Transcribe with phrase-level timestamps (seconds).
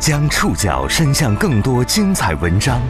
[0.00, 2.80] 将触角伸向更多精彩文章，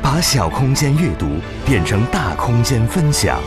[0.00, 1.36] 把小空间阅读
[1.66, 3.38] 变成大空间分享。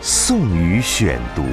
[0.00, 1.44] 宋宇选读，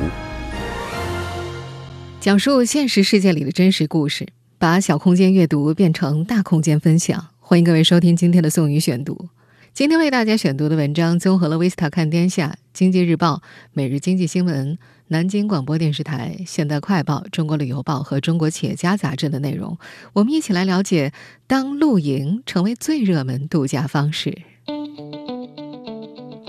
[2.19, 4.27] 讲述现实世界里的真实故事，
[4.57, 7.27] 把小空间阅读变成大空间分享。
[7.39, 9.29] 欢迎各位收听今天的宋宇选读。
[9.75, 13.33] 今天为大家选读的文章综合了《维斯塔看天下》《经济日报》
[13.73, 14.75] 《每日经济新闻》。
[15.07, 19.77] 南京广播电视台、现代快报、中国旅游报和中国企业家杂志的内容，
[20.13, 21.13] 我们一起来了解：
[21.45, 24.35] 当露营成为最热门度假方式。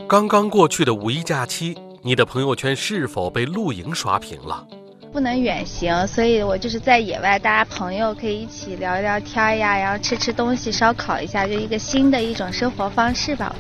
[0.09, 4.67] 刚刚过去的五一假期，你的朋友圈是否被露营刷屏了？
[5.13, 13.55] 不能远行，所以我就是在野外，大家朋友可以一起聊聊天呀，然后吃吃东西，烧烤一下，就一个新的一种生活方式吧。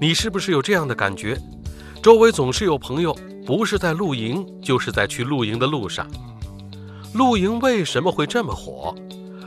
[0.00, 1.36] 你是不是有这样的感觉？
[2.00, 3.16] 周围总是有朋友。
[3.46, 6.04] 不是在露营，就是在去露营的路上。
[7.14, 8.92] 露营为什么会这么火？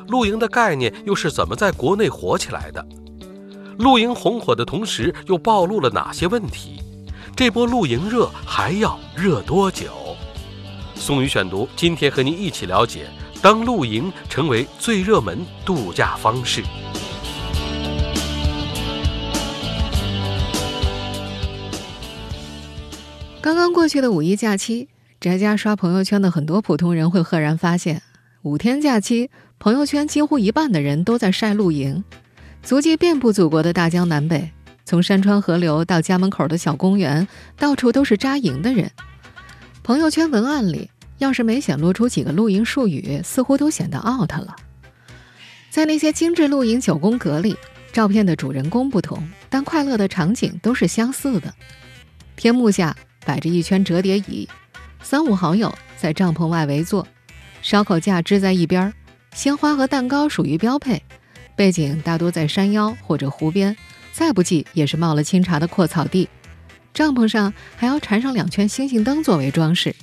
[0.08, 2.84] 露营的概念又是怎么在国内火起来的？
[3.78, 6.82] 露营红火的同时，又暴露了哪些问题？
[7.36, 9.88] 这波露营热还要热多久？
[10.96, 13.08] 宋宇选读，今天和您一起了解：
[13.42, 16.64] 当露营成为最热门度假方式。
[23.42, 24.90] 刚刚过去的五一假期，
[25.22, 28.02] 宅家刷朋友圈的很多普通人会赫然发现，
[28.42, 32.04] 五天假期，朋友圈几乎一半的人都在晒露营，
[32.62, 34.52] 足迹遍布祖国的大江南北，
[34.84, 38.92] 从山川河流到家门口的小公园，到处都是扎营的人。
[39.84, 44.54] 朋友圈文案里要是没显露出几个露营术语，似乎都显得 out 了。
[45.70, 47.56] 在那些精致露营九宫格里，
[47.94, 51.54] 照片的主人公不同，但快乐的场景都是相似的，
[52.36, 52.94] 天幕下。
[53.26, 54.48] 摆着一圈折叠椅，
[55.02, 57.08] 三五好友在帐篷外围坐，
[57.62, 58.94] 烧烤架支在一边，
[59.34, 61.02] 鲜花和蛋糕属于标配。
[61.56, 63.76] 背景大多在山腰或者湖边，
[64.14, 66.30] 再不济也是冒了清茶的阔草地。
[66.94, 69.96] 帐篷上还要缠上两圈星星灯作为装饰。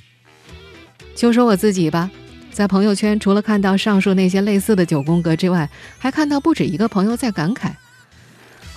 [1.15, 2.09] 就说我自己吧，
[2.51, 7.71] 在朋友圈除了看到上述那些类似的九宫格之外，还看到不止一个朋友在感慨，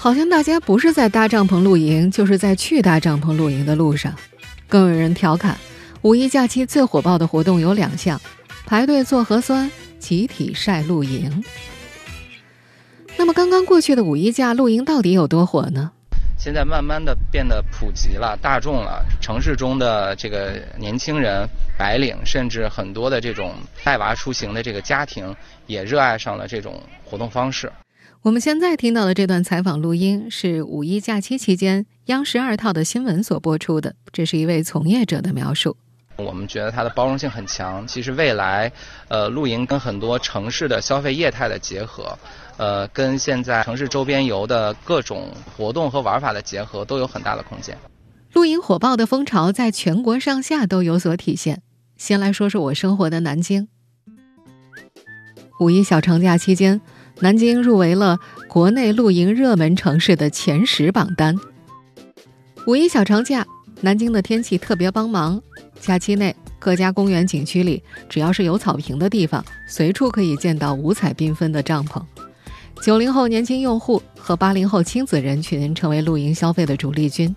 [0.03, 4.17] 好像大家不是在搭帐篷露营，就是在去搭帐篷露营的路上。
[4.67, 5.59] 更有人调侃，
[6.01, 8.19] 五一假期最火爆的活动有两项：
[8.65, 11.45] 排队做核酸，集体晒露营。
[13.19, 15.93] 那么，刚刚过去的五一假露营到底有多火呢？
[16.39, 19.05] 现在慢慢的变得普及了、大众了。
[19.21, 21.47] 城市中的这个年轻人、
[21.77, 23.53] 白领，甚至很多的这种
[23.85, 27.71] 带娃出行的这个家庭，也热爱上了这种活动方式。
[28.23, 35.75] 我们现在听到的这段采访录音是五一假期期间央视二套的新闻所播出的，这是一位从业者的描述。
[36.17, 38.71] 我们觉得它的包容性很强，其实未来，
[39.09, 42.19] 呃，露营跟很多城市的消费业态的结合，
[42.59, 47.75] 呃，跟现在城市周边游的各种活动和玩法的结合，都有很大的空间。
[48.35, 51.63] 露营火爆的风潮在全国上下都有所体现。
[51.97, 53.69] 先来说说我生活的南京，
[55.59, 56.83] 五一小长假期间。
[57.23, 61.37] 南京入围了国内露营热门城市的前十榜单。
[62.67, 63.47] 五一小长假，
[63.83, 65.41] 南京的天气特别帮忙。
[65.79, 72.03] 假期内，各家公园景区里，只要是有草坪的地方，随处可以见到五彩缤纷的帐篷。
[72.83, 77.37] 九零后年轻用户和八零后亲子人群成为露营消费的主力军。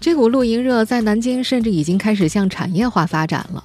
[0.00, 3.62] 这股露营热在南京甚至已经开始向产业化发展了。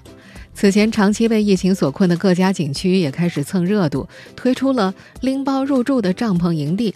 [0.59, 4.05] 此前长期被疫情所困的各家景区也开始蹭热度，
[4.35, 6.93] 推出了拎包入住的帐篷营地，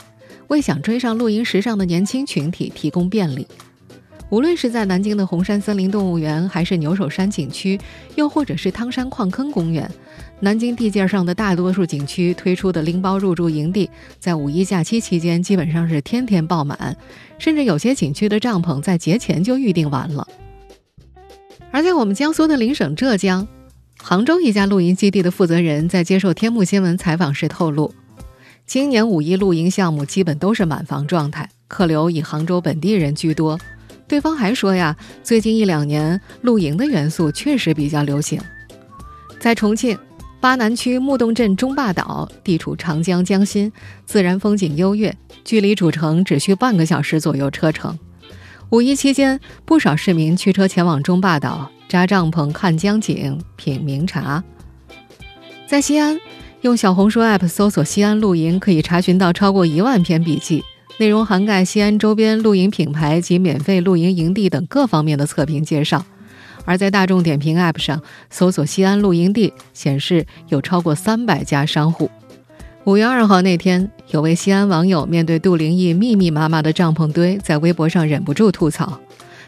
[0.49, 3.47] 为想追上露营时尚的年轻群体提供便利。
[4.29, 7.79] 无论是在南京的红山森林动物园，还是牛首山景区，
[8.15, 9.89] 又或者是汤山矿坑公园，
[10.41, 16.97] 南京地界上的大多数景区推出的拎包入住营地，在五一假期期间基本上是天天爆满，
[17.39, 20.27] 甚至有些景区的帐篷在节前就预订完了。
[21.73, 23.47] 而在我们江苏的邻省浙江，
[23.97, 27.91] 杭州一家露营基地的负责人在接受天目新闻采访时透露，
[28.67, 33.59] 今年五一露营项目基本都是满房状态，客流以杭州本地人居多。
[34.07, 38.39] 对方还说呀，最近一两年露营的元素确实比较流行。
[39.39, 39.97] 在重庆
[40.39, 43.73] 巴南区木洞镇中坝岛，地处长江江心，
[44.05, 47.97] 自然风景优越，距离主城只需半个小时左右车程。
[48.73, 54.43] 五一期间，不少市民驱车前往中坝岛扎帐篷、看江景、品茗茶。
[55.67, 56.19] 在西安，
[56.61, 60.63] 用小红书 App 搜索“西安露营”，可以查询到超过一万篇笔记，
[60.97, 66.03] 内容涵盖西安周边露营品牌及免费露营营地等各方面的测评介绍。
[66.65, 72.09] 而在大众点评 App 上搜索西安露营地，显示有超过三百家商户。
[72.85, 78.99] 五月二号那天，有位西安网友面对杜灵义密密麻麻的帐篷堆，在微博上忍不住吐槽：“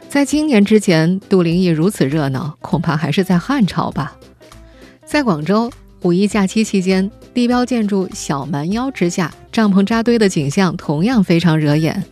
[0.08, 4.16] 在今年之前，杜灵义如此热闹，恐怕还是在汉朝吧。”
[5.06, 5.70] 在广州，
[6.04, 12.06] 五一假期期间，地标建筑小蛮腰之下，帐篷扎堆的景象同样非常惹眼。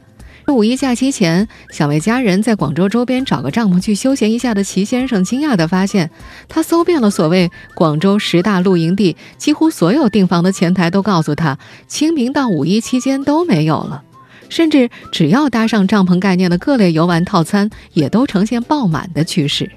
[0.51, 6.09] 五一假期前，想为家人在广州周边找个帐篷去休闲一下的齐先生，惊讶地发现，
[6.47, 11.57] 他搜遍了所谓广州十大露营地，几乎所有订房的前台都告诉他，
[11.87, 14.03] 清明到五一期间都没有了。
[14.49, 19.71] 甚至只要搭上帐篷概念的各类游玩套餐，也都呈现爆满的趋势。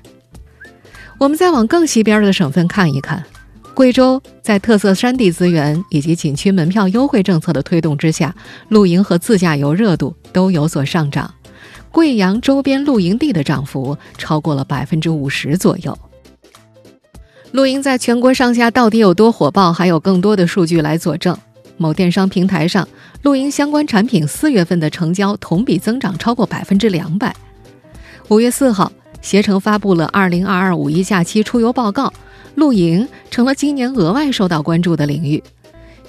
[1.19, 3.25] 我们再往更西边的省份看一看。
[3.76, 8.34] 贵州在特色山地资源以及景区门票优惠政策的推动之下，
[8.70, 11.34] 露营和自驾游热度都有所上涨。
[11.93, 15.99] 贵阳周边露营地的涨幅超过了百分之五十左右。
[17.50, 21.37] 露营在全国上下到底有多火爆，还有更多的数据来佐证。
[21.76, 22.88] 某电商平台上，
[23.20, 27.37] 露营相关产品四月份的成交同比增长超过百分之两百。
[28.28, 28.90] 五月四号，
[29.20, 32.11] 携程发布了二零二二五一假期出游报告。
[32.56, 35.43] 露营成了今年额外受到关注的领域。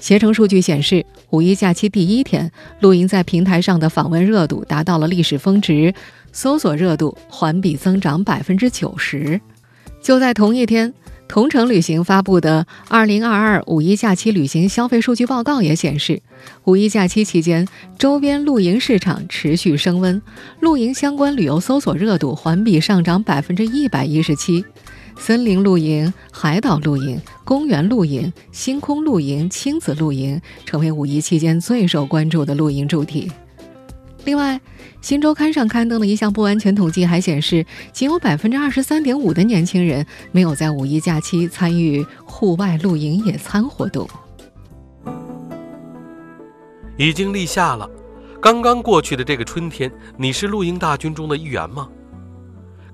[0.00, 2.50] 携程数据显示，五一假期第一天，
[2.80, 5.92] 露营在平台上的访问热度达到了历史峰值，
[6.32, 9.40] 搜索热度环比增长百分之九十。
[10.00, 10.94] 就在同一天，
[11.26, 16.22] 同程旅行发布的《二零二二五一假期旅行消费数据报告》也显示，
[16.62, 17.66] 五一假期期间，
[17.98, 20.22] 周边露营市场持续升温，
[20.60, 24.64] 露营相关旅游搜索热度环比上涨百分之一百一十七。
[25.18, 33.30] 森林露营、海岛露营、公园露营、星空露营、亲子露营成为五一期间最受关注的露营主题。
[34.24, 34.56] 另外，
[35.00, 44.08] 《新周刊》上刊登的一项不完全统计还显示，仅有百分之二十三点五的年轻人没有在五一假期参与户外露营野餐活动。
[46.96, 47.88] 已经立夏了，
[48.40, 51.88] 刚刚过去的这个春天，你是露营大军中的一员吗？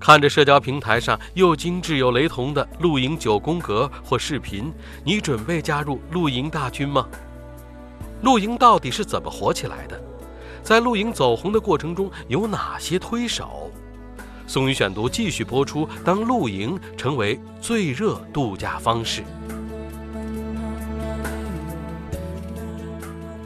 [0.04, 4.70] 看着社交平台上又精致又雷同的露营九宫格或视频，
[5.02, 7.08] 你准备加入露营大军吗？
[8.20, 9.98] 露营到底是怎么火起来的？
[10.62, 13.70] 在露营走红的过程中有哪些推手？
[14.46, 15.88] 宋宇选读继续播出。
[16.04, 19.22] 当露营成为最热度假方式，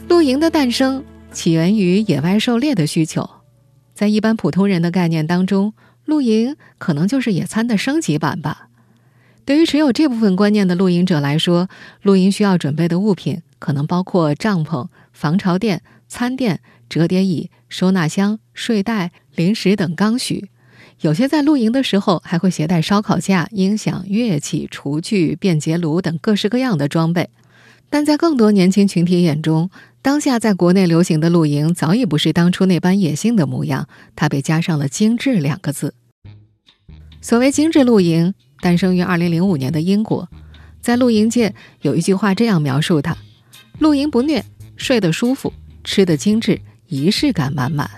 [0.08, 3.30] 露营的诞生起源于野外狩猎的需求，
[3.94, 5.72] 在一般普通人的概念当中。
[6.08, 8.68] 露营可能就是野餐的升级版吧。
[9.44, 11.68] 对于持有这部分观念的露营者来说，
[12.00, 20.48] 露营需要准备的物品可能包括帐篷、防潮垫、餐垫、折叠椅、收纳箱、睡袋、零食等刚需。
[21.02, 27.28] 有些在露营的时候还会携带烧烤架、音响、乐器、厨具、便捷炉等各式各样的装备。
[27.90, 29.70] 但在更多年轻群体眼中，
[30.00, 35.94] 当下在国内流行的露营早已不是当初那般野性的模样，它被加上了“精致”两个字。
[37.20, 40.28] 所谓精致露营，诞生于2005年的英国，
[40.80, 43.18] 在露营界有一句话这样描述它：
[43.80, 44.44] 露营不虐，
[44.76, 45.52] 睡得舒服，
[45.82, 47.90] 吃得精致，仪式感满满。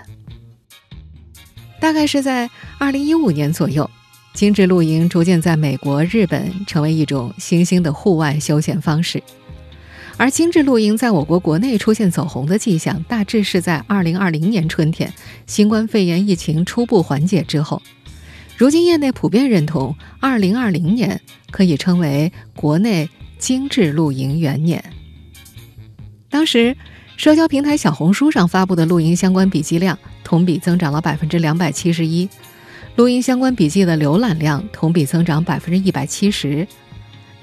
[1.79, 2.49] 大概是在
[2.79, 3.89] 2015年左右，
[4.33, 9.21] 精致露营逐渐在美国、日本成为一种新兴的户外休闲方式。
[10.21, 15.11] 而精致露营在我国国内出现走红的迹象，大致是在二零二零年春天，
[15.47, 17.81] 新冠肺炎疫情初步缓解之后。
[18.55, 23.09] 如今业内普遍认同，二零二零年可以称为国内
[23.39, 24.93] 精致露营元年。
[26.29, 26.77] 当时，
[27.17, 32.29] 社交平台小红书上发布的露营相关笔记量同比增长了百分之两百七十一，
[32.95, 36.67] 露营相关笔记的浏览量同比增长百分之一百七十。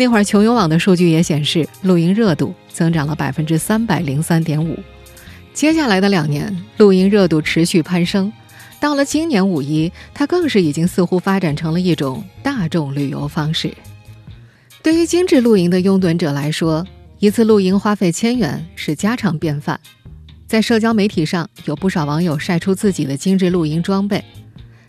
[0.01, 4.79] 那会儿，穷游网的数据也显示，露营热度增长了百分之三百零三点五。
[5.53, 8.33] 接下来的两年，露营热度持续攀升。
[8.79, 13.75] 到了今年五一，它更是已经似乎发展成了一种大众旅游方式。
[14.81, 16.87] 对于精致露营的拥趸者来说，
[17.19, 19.81] 一次露营花费千元是家常便饭。
[20.47, 24.25] 在社交媒体上，有不少网友晒出自己的精致露营装备，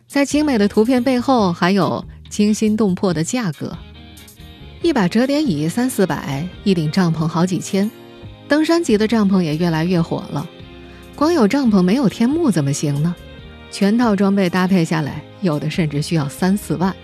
[0.07, 3.75] 在精美的图片背后，还有惊心动魄的价格。
[4.81, 7.89] 一把折叠椅三四百，一顶帐篷好几千，
[8.47, 10.47] 登山级的帐篷也越来越火了。
[11.15, 13.13] 光有帐篷没有天幕怎么行呢？
[13.69, 16.95] 全套装备搭配下来，有的甚至需要三四万。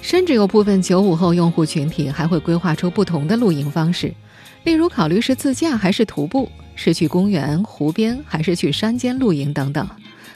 [0.00, 4.14] 甚至有部分九五后用户群体还会规划出不同的露营方式，
[4.62, 9.88] 例如考虑是自驾还是徒步，是去公园、湖边还是去山间露营等等。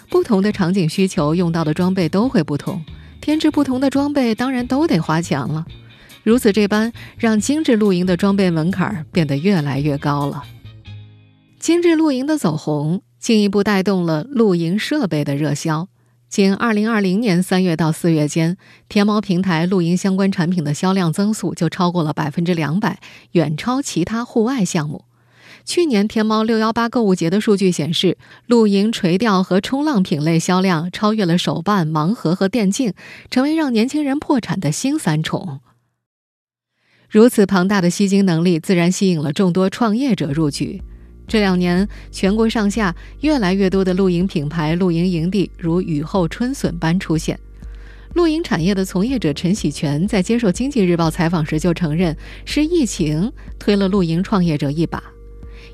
[0.09, 2.85] 不同的场景需求用到的装备都会不同。
[3.21, 5.65] 添置不同的装备当然都得花钱了。
[6.23, 10.45] 如此这般，让精致露营的装备门槛变得越来越高了。
[11.59, 15.89] 精致露营的走红，进一步带动了露营设备的热销。
[16.29, 18.57] 仅2020年3月到4月间，
[18.89, 23.01] 天猫平台露营相关产品的销量增速就超过了百分之两百，
[23.33, 25.05] 远超其他户外项目。
[25.65, 32.95] 去年天猫六幺八购物节的数据显示，露营垂钓和冲浪品类销量超越了手办、盲盒和电竞，
[33.31, 35.61] 成为让年轻人破产的新三宠。
[37.11, 40.81] 如此庞大的吸金能力，自然吸引了众多创业者入局。
[41.27, 47.37] 这两年，全国上下越来越多的露营品牌、露营营地如雨后春笋般出现。
[48.15, 55.03] 露营产业的从业者陈喜全在接受《经济日报》采访时就承认，是疫情推了露营创业者一把。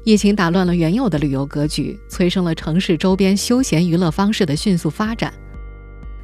[0.04, 5.30] 疫情打乱了原有的旅游格局，催生了城市周边休闲娱乐方式的迅速发展。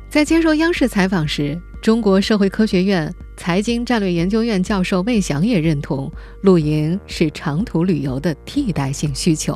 [0.08, 3.12] 在接受央视采访时，中国社会科学院
[3.42, 6.08] 财经战略研究院教授魏翔也认同，
[6.42, 9.52] 露营是长途旅游的替代性需求。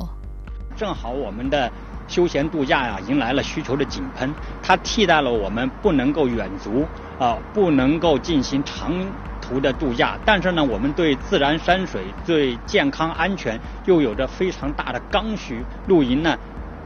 [0.76, 1.70] 正好我们的
[2.08, 6.84] 休闲度假呀，迎来了需求的井喷，它替代了我们不能够远足
[7.20, 8.92] 啊，不能够进行长
[9.40, 10.18] 途的度假。
[10.24, 15.60] 但是呢，我们对自然山水、对健康安全又有着非常大的刚需。
[15.86, 16.36] 露营呢，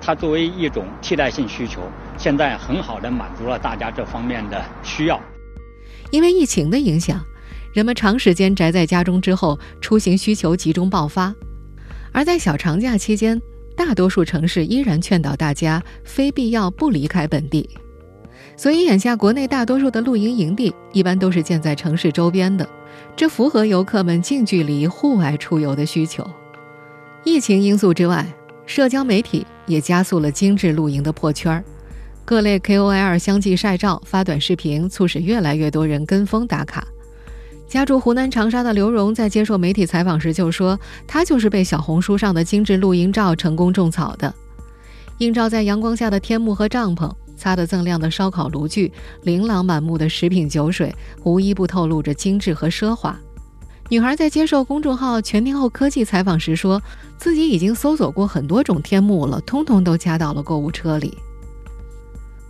[0.02, 1.80] 它作为一种替代性需求，
[2.18, 5.18] 现在很好的满足了大家这方面的需要。
[6.10, 7.24] 因为疫情的影响，
[7.72, 11.34] 人们长时间宅在家中之后，出行需求集中爆发。
[12.12, 13.40] 而在小长假期间，
[13.76, 17.70] 大多数城市依然劝导大家非必要不离开本地。
[18.56, 22.68] 所以，眼下国内大多数的露营营地一般都是建在城市周边的，
[23.16, 26.28] 这符合游客们近距离户外出游的需求。
[27.22, 28.26] 疫情因素之外，
[28.66, 31.64] 社交媒体也加速了精致露营的破圈儿。
[32.30, 36.86] 各类 KOL 相继晒照、发短视频，促使越来越多人跟风打卡。
[37.66, 44.32] 家住湖南长沙的刘荣在接受媒体采访时就说：“他就是被小红书上的精致露营照成功种草的。
[45.18, 48.92] 映照在阳光下的天幕和帐篷，擦得锃亮的烧烤炉具，
[49.24, 50.94] 琳琅满目的食品酒水，
[51.24, 53.18] 无一不透露着精致和奢华。”
[53.90, 56.80] 女孩在接受公众号“全天候科技”采访时说
[57.18, 61.12] ：“自己已经搜索过很多种天幕了，通通都加到了购物车里。”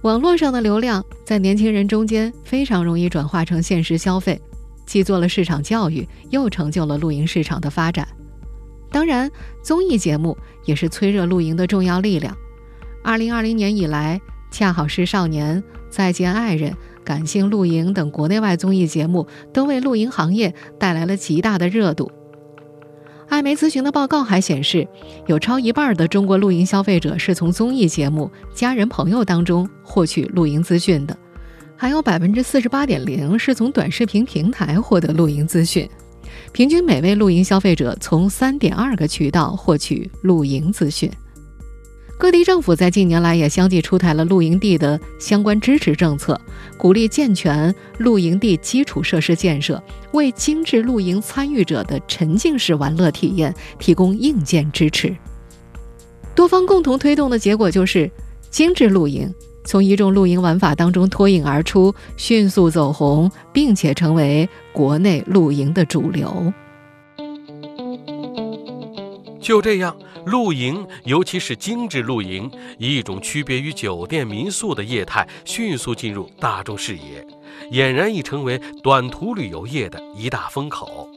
[0.02, 4.40] 网络上的流量在年轻人中间非常容易转化成现实消费，
[4.86, 8.08] 既做了市场教育，又成就了露营市场的发展。
[8.90, 9.30] 当然，
[9.62, 12.34] 综艺节目也是催热露营的重要力量。
[13.04, 14.18] 二零二零年以来，
[14.56, 15.58] 《恰好是少年》
[15.90, 16.72] 《再见爱人》
[17.04, 22.10] 《感性露营》等国内外综艺节目都为露营行业带来了极大的热度。
[23.30, 24.86] 艾媒咨询的报告还显示，
[25.28, 31.16] 有超一半的中国露营消费者是从综艺节目、家人朋友当中获取露营资讯的，
[31.76, 35.88] 还有百分之四十八点零是从短视频平台获得露营资讯。
[36.52, 41.08] 平均每位露营消费者从三点二个渠道获取露营资讯。
[42.20, 46.38] 各地政府在近年来也相继出台了露营地的相关支持政策，
[46.76, 55.16] 鼓励健全露营地基础设施建设，为精致露营参与者的沉浸式玩乐体验提供硬件支持。
[56.34, 58.10] 多方共同推动的结果就是，
[58.50, 59.34] 精致露营
[59.64, 66.52] 从一众露营玩法当中脱颖而出，迅速走红，并且成为国内露营的主流。
[69.40, 69.96] 就这样。
[70.26, 77.26] 露营，尤其是精致露营，以一种区别于酒店民宿的业态，迅速进入大众视野，
[77.72, 81.08] 俨然已成为短途旅游业的一大风口。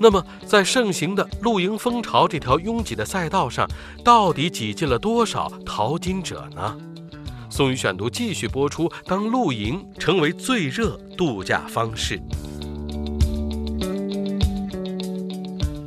[0.00, 3.68] 那么，在盛行的露营风潮这条拥挤的赛道上，
[4.04, 6.76] 到底挤进了多少淘金者呢？
[7.48, 12.20] 宋宇选读继续播出：当露营成为最热度假方式。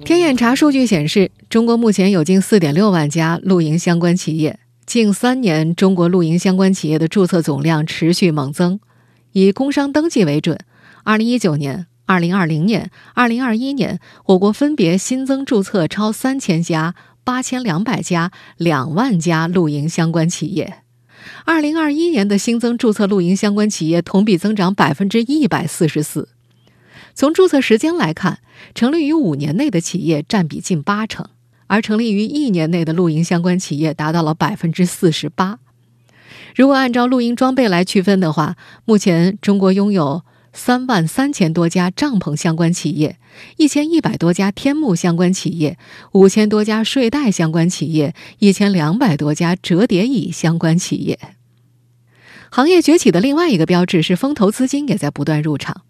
[0.07, 4.57] 天眼查数据显示，中国目前有近四点六万家露营相关企业。
[4.85, 8.79] 近三年，中国露营相关企业的注册总量持续猛增。
[9.33, 10.57] 以工商登记为准，
[11.03, 16.95] 二零一九年、二零二零年、二零二一年，我国分别新增注册超三千家、
[17.25, 20.75] 八千两百家、两万家露营相关企业。
[21.43, 26.29] 二零二一年的新增注册露营相关企业同比增长百分之一百四十四。
[27.13, 28.39] 从注册时间来看，
[28.73, 31.27] 成立于五年内的企业占比近八成，
[31.67, 35.59] 而成立于一年内的露营相关企业达到了百分之四十八。
[36.55, 43.17] 如果按照露营装备来区分的话，目前中国拥有三万三千多家帐篷相关企业，
[43.57, 45.77] 一千一百多家天幕相关企业，
[46.13, 51.19] 五千多家睡袋相关企业，一千两百多家折叠椅相关企业。
[52.49, 55.83] 行业崛起的另外一个标志是风投资金也在不断入场。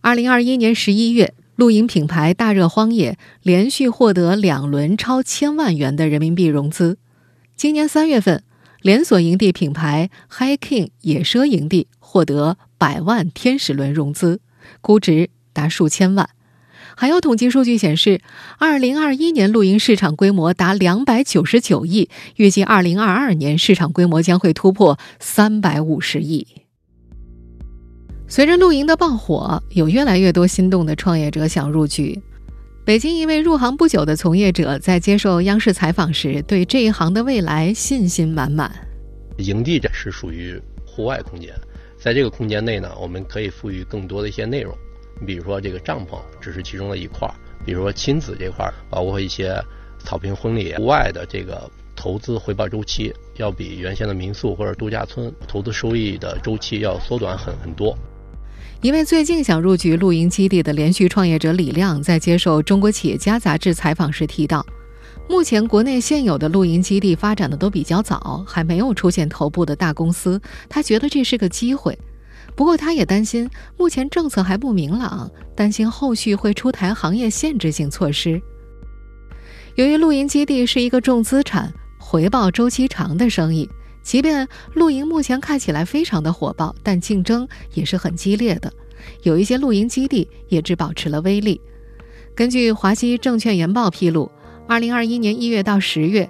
[0.00, 6.98] 二零二一年十一月，露营品牌大热荒野连续获得两轮超千万元的人民币融资。
[7.56, 8.44] 今年三月份，
[8.80, 14.40] 连锁营地品牌 Hiking 野奢营地获得百万天使轮融资，
[14.80, 16.30] 估值达数千万。
[16.96, 18.20] 还有统计数据显示，
[18.58, 26.46] 二零二一年露营市场规模达两百九十九亿，预计二零二二年市场规模将会突破三百五十亿。
[28.30, 32.20] 随着露营的爆火，有越来越多心动的创业者想入局。
[32.84, 38.70] 北京一位入行不久的从业者在接受央视采访时，对这一行的未来信心满满。
[39.38, 41.54] 营地这是属于户外空间，
[41.98, 44.76] 在这个空间内呢，我们可以赋予更多的一些内容。
[45.18, 47.32] 你比如说，这个帐篷只是其中的一块儿；
[47.64, 49.58] 比如说亲子这块儿，包括一些
[49.98, 57.96] 草坪婚礼、户外的这个投资回报周期，要比原先的民宿或者度假村投资收益的周期要缩短很很多。
[58.80, 64.64] 一位最近想入局露营基地的连续创业者李亮，在接受《中国企业家》杂志采访时提到，
[65.28, 70.40] 目前国内现有的露营基地发展的都比较早，还没有出现头部的大公司。
[70.68, 71.98] 他觉得这是个机会。
[72.54, 78.40] 不过，他也担心目前政策还不明朗，担心后续会出台行业限制性措施。
[79.76, 83.68] 由于露营基地是一个重资产、回报周期长的生意，
[84.08, 88.72] 即便露营目前看起来非常的火爆，但竞争也是很激烈的。
[89.22, 91.60] 有一些露营基地也只保持了微利。
[92.34, 94.30] 根据华西证券研报披露，
[94.66, 96.26] 二零二一年一月到十月。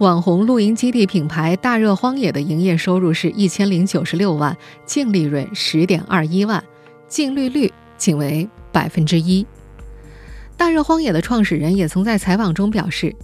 [0.00, 4.54] 网红露营基地品牌大热荒野的营业收入是一千零九十六万，
[4.84, 6.62] 净利润十点二一万，
[7.08, 9.46] 净利率仅为百分之一。
[10.58, 13.16] 大热荒野的创始人也曾在采访中表示，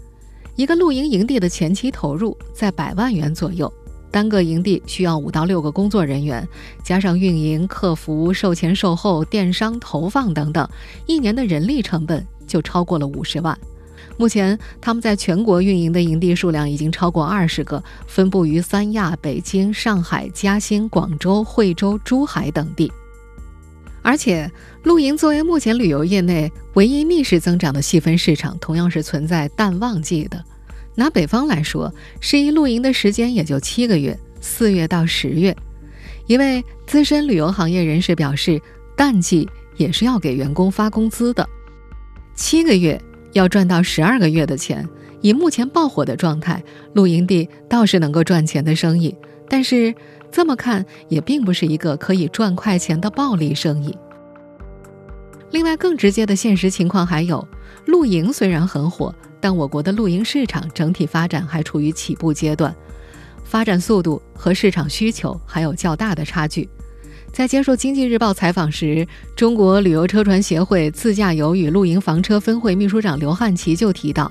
[0.57, 3.71] 一个露营营地的前期投入在百万元左右，
[4.11, 6.47] 单个营地需要五到六个工作人员，
[6.83, 10.69] 加上运营、客服、售前售后、电商投放等等，
[11.07, 13.57] 一年的人力成本就超过了五十万。
[14.17, 22.93] 目前，他们在全国运营的营地数量已经超过二十个，分布于三亚、北京、上海、嘉兴、广州、惠州、珠海等地。
[24.03, 24.51] 而且，
[24.83, 30.43] 露营作为目前旅游业内唯一逆势增长的细分市场，同样是存在淡旺季的。
[31.01, 35.57] 拿北方来说，适宜露营的时间也就七个月，四月到十月。
[36.27, 38.61] 一位资深旅游行业人士表示，
[38.95, 41.49] 淡季也是要给员工发工资的，
[42.35, 43.01] 七个月。
[43.33, 44.87] 要赚到十二个月的钱，
[45.21, 46.63] 以目前爆火的状态，
[46.95, 49.17] 露营地倒是能够赚钱的生意。
[49.49, 49.95] 但是
[50.33, 53.97] 这么看，也并不是一个可以赚快钱的暴利生意。
[55.53, 57.47] 另外，更直接的现实情况还有，
[57.87, 62.75] 露营虽然很火，但我国的露营市场整体发展还处于起步阶段，
[63.43, 66.69] 发展速度和市场需求还有较大的差距。
[67.33, 74.31] 在接受《经济日报》采访时，中国旅游车船协会自驾游与露营房车分会秘书长刘汉奇就提到，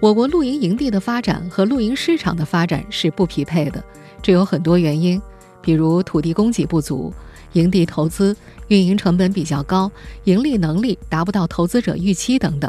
[0.00, 3.82] 我国露营营地的发展和露营市场的发展是不匹配的，
[4.20, 5.20] 这有很多原因，
[5.62, 7.14] 比如土地供给不足、
[7.52, 9.90] 营地投资、运营成本比较高、
[10.24, 12.68] 盈利能力达不到投资者预期等等。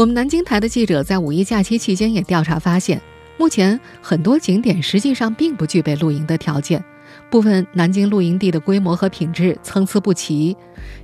[0.00, 2.98] 我们南京台的记者在五一假期期间也调查发现，
[3.36, 6.82] 目前很多景点实际上并不具备露营的条件。
[7.30, 10.56] 部分南京露营地的规模和品质参差不齐，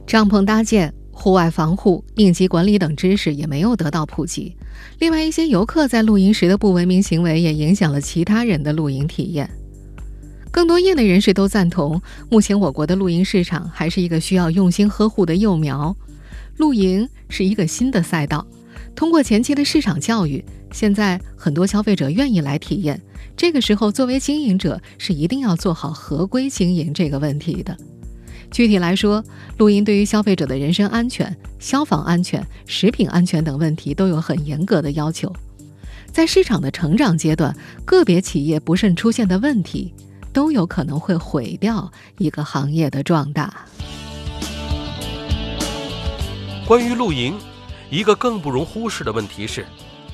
[0.06, 4.56] 帐篷搭建、户外防护、应急管理等知识也没有得到普及。
[4.98, 9.50] 另外，一些游客在露营时的不文明行为也影响了其他人的露营体验。
[10.50, 15.94] 更多业内人士都赞同，目前我国的露营市场还是一个需要用心呵护的幼苗。
[16.56, 18.46] 露营是一个新的赛道，
[18.96, 23.00] 通过前期的市场教育，现在很多消费者愿意来体验。
[23.36, 27.76] 这个时候，作为经营者是一定要做好合规经营这个问题的。
[28.50, 29.22] 具体来说，
[29.58, 35.30] 露营对于消费者的人身安全、消防安全、食品安全等问题都有很严格的要求。
[36.10, 37.54] 在市场的成长阶段，
[37.84, 39.92] 个别企业不慎出现的问题，
[40.32, 43.66] 都有可能会毁掉一个行业的壮大。
[46.66, 47.34] 关于露营，
[47.90, 49.64] 一个更不容忽视的问题是。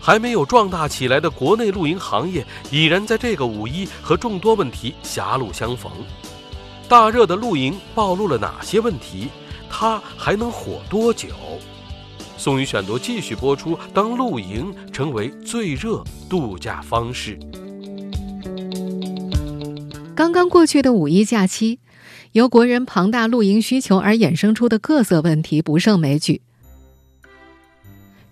[0.05, 5.93] 还没有壮大起来的国内露营行业，已然在这个五一和众多问题狭路相逢。
[6.89, 9.29] 大热的露营暴露了哪些问题？
[9.71, 11.29] 它还能火多久？
[12.37, 13.79] 宋宇选读继续播出。
[13.95, 17.39] 当露营成为最热度假方式，
[20.17, 21.79] 刚刚过去的五一假期，
[22.33, 26.43] 由国人庞大露营需求而衍生出的各色问题不胜枚举。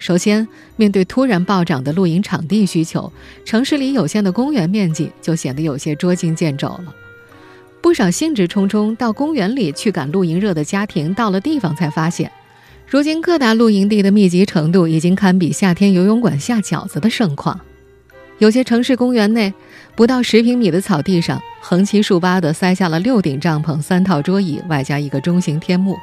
[0.01, 3.13] 首先，面对突然暴涨的露营场地需求，
[3.45, 6.95] 城市里有限的公园面积就显得有些捉襟见肘了。
[7.83, 12.33] 不少兴致冲冲到公园里去赶露营热的家庭，到了地方才发现，
[12.87, 17.61] 如今各大露营地的密集程度已经堪比夏天游泳馆下饺子的盛况。
[18.39, 19.53] 有些城市公园内，
[19.95, 25.95] 不到十平米的草地上，横七竖八地塞下了六顶帐篷、三套桌椅，外加一个中型天幕。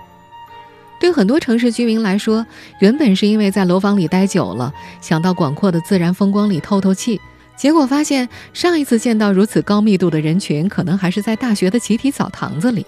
[1.00, 2.46] 对很多城市居民来说，
[2.80, 7.20] 原本是因为在楼房里待久了，想到广阔的自然风光里透透气。
[7.56, 12.86] 结果发现，上一次见到如此高密度的人群，可能还是在大学的集体澡堂子里。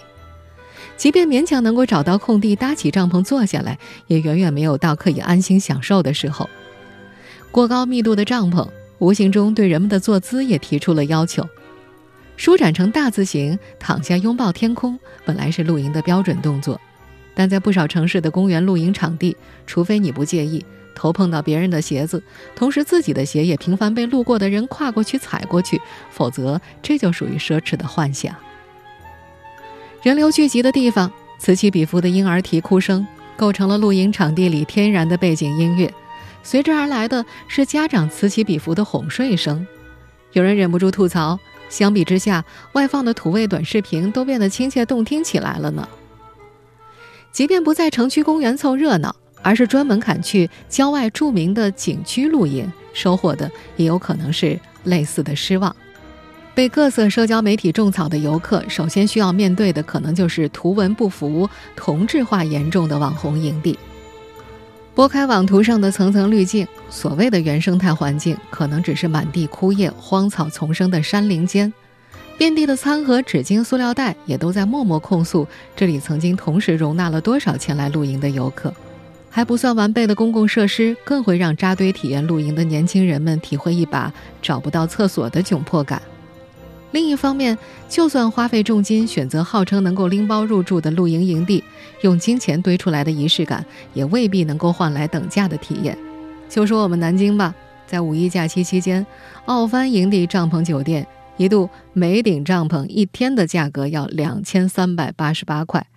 [0.96, 6.50] 即便勉强能够找到空地搭起帐篷坐下来，也远远没有到可以安心享受的时候。
[7.52, 8.68] 过高密度的帐篷，
[9.00, 11.48] 无形中对人们的坐姿也提出了要求。
[12.38, 16.80] 舒展成大字形，躺下拥抱天空，本来是露营的标准动作，
[17.34, 20.64] 但在不少城市的公园露营场地，除非你不介意。
[20.96, 22.22] 头碰到别人的鞋子，
[22.56, 25.80] 同时自己的鞋也频繁被路过的人跨过去踩过去，
[26.12, 28.36] 否则这就属于奢侈的幻想。
[30.02, 35.94] 人流聚集的地方，此起彼伏的婴儿啼哭声构成了露营场地里天然的背景音乐，
[36.44, 39.66] 随之而来的是家长此起彼伏的哄睡声。
[40.34, 41.40] 有人忍不住吐槽：
[41.70, 45.88] 相比之下，外放的土味短视频都变得亲切动听起来了呢。
[47.32, 49.16] 即便不在城区公园凑热闹。
[49.42, 55.74] 而是专门砍去郊外著名的景区露营，收获的也有可能是类似的失望。
[56.54, 63.80] 被各色社交媒体种草的游客，首先需要面对的可能就是图文不符、同质化严重的网红营地。
[64.94, 71.74] 拨开网图上的层层滤镜，所谓的原生态环境，可能只是满地枯叶、荒草丛生的山林间。
[72.40, 78.74] 遍地的餐盒、纸巾、塑料袋，也都在默默控诉这里曾经同时容纳了多少前来露营的游客。
[79.30, 86.02] 还不算完备的公共设施，更会让扎堆体验露营的年轻人们体会一把找不到厕所的窘迫感。
[86.92, 87.58] 另一方面，
[87.90, 91.62] 就算花费重金选择号称能够拎包入住的露营营地，
[92.04, 95.98] 用金钱堆出来的仪式感，也未必能够换来等价的体验。
[96.48, 97.54] 就说我们南京吧，
[97.86, 99.06] 在五一假期期间，
[99.44, 101.06] 奥帆营地帐篷酒店
[101.40, 105.88] 一度每顶帐篷一天的价格要两千三百八十八块。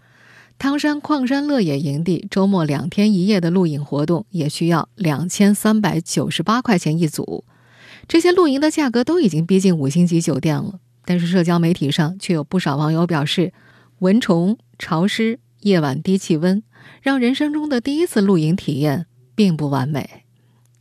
[0.56, 7.44] 汤山矿山乐野营地周末两天一夜的露营活动也需要两千三百九十八块钱一组，
[8.06, 10.78] 这些露营的价格都已经逼近五星级酒店了。
[11.04, 13.52] 但是社交媒体上却有不少网友表示，
[13.98, 16.62] 蚊虫、潮湿、夜晚低气温，
[17.02, 20.21] 让人生中的第一次露营体验并不完美，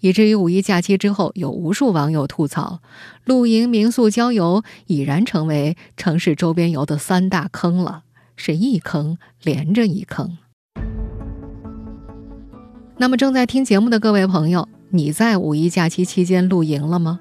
[0.02, 2.82] 以至于五一假期之后，有无数网友吐槽，
[3.24, 8.04] 露营、民宿、郊游已然成为城市周边游的三大坑了。
[8.36, 10.38] 是一坑连着一坑。
[12.98, 17.20] 那么，正在听节目的各位朋友，你在五一假期期间露营了吗？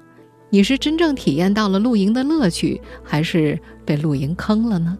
[0.49, 4.97] 你是真正体验到了露营的乐趣，还是被露营坑了呢？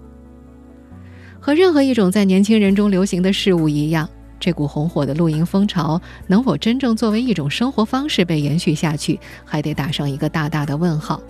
[1.39, 4.07] 和任何一种在年轻人中流行的事物一样，
[4.41, 11.21] 这股红火的露营风潮能否真正作为一种生活方式被延续下去，还得打上一个大大的问号。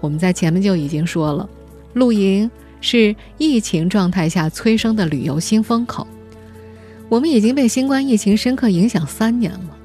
[0.00, 1.48] 我们在前面就已经说了，
[1.92, 2.50] 露营。
[2.82, 6.06] 是疫情状态下催生的旅游新风口。
[7.10, 9.76] 我们已经被新冠疫情深刻影响三年了，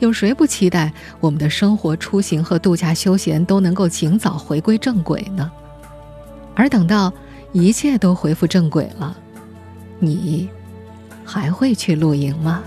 [0.00, 5.50] 有谁不期待我们的生活、出行和度假休闲都能够尽早回归正轨呢？
[6.54, 7.10] 而等到
[7.52, 9.16] 一切都恢复正轨了，
[9.98, 10.46] 你
[11.26, 12.62] 还会去露营吗？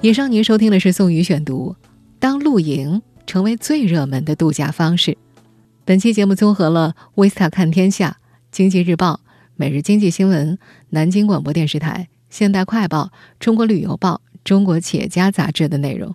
[0.00, 1.74] 以上您收听的是宋宇选读，
[2.18, 5.16] 当露营成为最热门的度假方式。
[5.86, 8.10] 本期节目综合了《维斯塔看天下》
[8.50, 9.12] 《经济日报》
[9.56, 10.56] 《每日经济新闻》
[10.90, 13.04] 南京广播电视台《现代快报》
[13.40, 16.14] 《中国旅游报》《中国企业家》杂志的内容。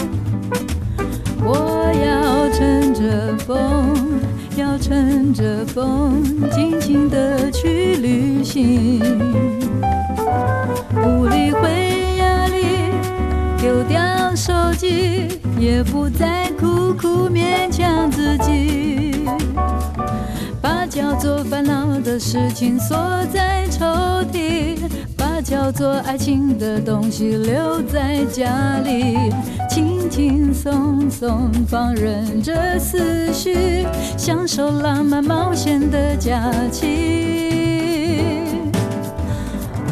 [5.33, 8.99] 着风，尽情的去旅行。
[10.89, 12.91] 不理会压力，
[13.57, 15.27] 丢掉手机，
[15.59, 19.25] 也不再苦苦勉强自己。
[20.61, 22.97] 把叫做烦恼的事情锁
[23.31, 23.85] 在抽
[24.31, 24.77] 屉，
[25.51, 29.17] 叫做爱情的东西留在家里，
[29.69, 33.85] 轻轻松松放任着思绪，
[34.17, 38.37] 享受浪漫冒险的假期。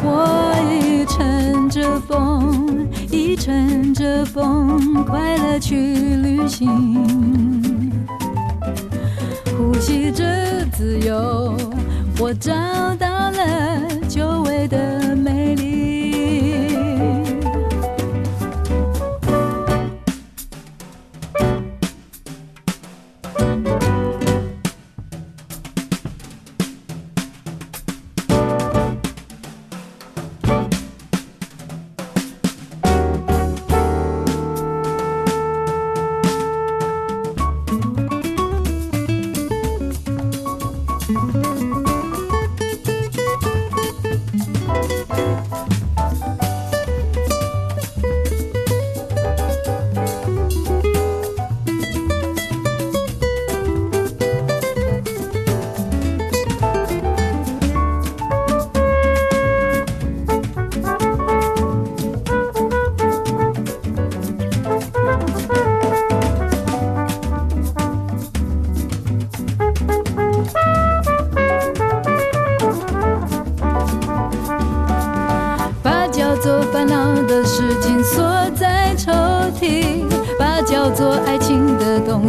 [0.02, 7.92] 我已乘着风，已乘着风，快乐去旅行，
[9.58, 10.24] 呼吸着
[10.72, 11.54] 自由。
[12.18, 12.50] 我找
[12.98, 14.99] 到了久违的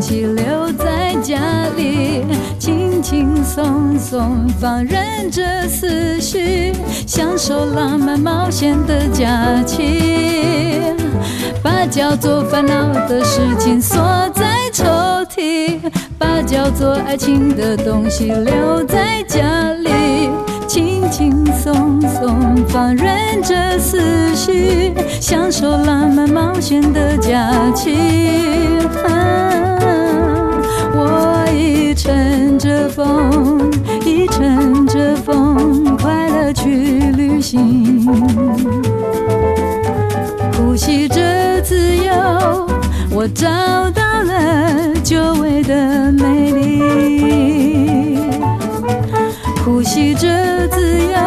[0.01, 1.37] 的东西留在家
[1.77, 2.25] 里，
[2.57, 6.73] 轻轻松松放任着思绪，
[7.05, 10.81] 享受浪漫冒险的假期。
[11.61, 14.01] 把叫做烦恼的事情锁
[14.33, 14.83] 在抽
[15.29, 15.77] 屉，
[16.17, 20.31] 把叫做爱情的东西留在家里。
[20.67, 23.99] 轻轻松松放任着思
[24.33, 28.79] 绪，享受浪漫冒险的假期。
[29.05, 29.70] 啊，
[32.81, 33.71] 着风，
[34.03, 38.03] 已乘着风，快乐去旅行，
[40.57, 42.11] 呼吸着自由，
[43.11, 43.47] 我找
[43.91, 48.17] 到了久违的美丽。
[49.63, 50.27] 呼吸着
[50.69, 51.19] 自由，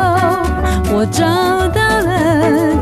[0.93, 1.25] 我找
[1.69, 2.77] 到了